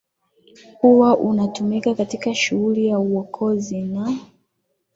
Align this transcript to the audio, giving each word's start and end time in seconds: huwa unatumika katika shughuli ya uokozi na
huwa 0.79 1.17
unatumika 1.17 1.93
katika 1.95 2.35
shughuli 2.35 2.87
ya 2.87 2.99
uokozi 2.99 3.81
na 3.81 4.15